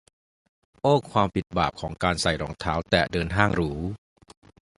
[0.81, 3.71] โอ้ ความผิดบาปของการใส่รองเท้าแตะเดินห้างหรู